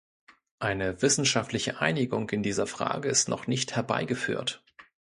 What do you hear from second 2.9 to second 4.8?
ist noch nicht herbeigeführt.